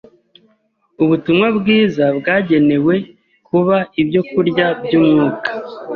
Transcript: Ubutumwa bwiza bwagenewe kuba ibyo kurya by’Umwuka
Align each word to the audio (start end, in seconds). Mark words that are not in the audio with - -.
Ubutumwa 1.03 1.47
bwiza 1.57 2.05
bwagenewe 2.17 2.95
kuba 3.47 3.77
ibyo 4.01 4.21
kurya 4.31 4.67
by’Umwuka 4.81 5.49